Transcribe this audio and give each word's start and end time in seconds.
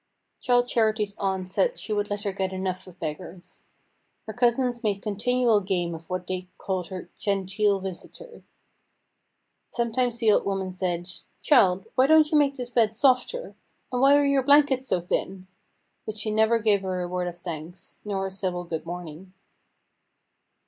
Childe 0.39 0.67
Charity's 0.67 1.15
aunt 1.19 1.47
said 1.51 1.77
she 1.77 1.93
would 1.93 2.09
let 2.09 2.23
her 2.23 2.31
get 2.31 2.51
enough 2.53 2.87
of 2.87 2.97
beggars. 2.99 3.65
Her 4.25 4.33
cousins 4.33 4.81
made 4.81 5.03
continual 5.03 5.59
game 5.59 5.93
of 5.93 6.09
what 6.09 6.25
they 6.25 6.47
called 6.57 6.87
her 6.87 7.11
genteel 7.19 7.79
visitor. 7.79 8.41
Sometimes 9.69 10.17
the 10.17 10.31
old 10.31 10.43
woman 10.43 10.71
said: 10.71 11.07
"Child, 11.43 11.85
why 11.93 12.07
don't 12.07 12.31
you 12.31 12.37
make 12.39 12.55
this 12.55 12.71
bed 12.71 12.95
softer? 12.95 13.53
and 13.91 14.01
why 14.01 14.15
are 14.15 14.25
your 14.25 14.41
blankets 14.41 14.87
so 14.87 15.01
thin?" 15.01 15.45
but 16.07 16.17
she 16.17 16.31
never 16.31 16.57
gave 16.57 16.81
her 16.81 17.03
a 17.03 17.07
word 17.07 17.27
of 17.27 17.37
thanks, 17.37 17.99
nor 18.03 18.25
a 18.25 18.31
civil 18.31 18.63
good 18.63 18.87
morning. 18.87 19.33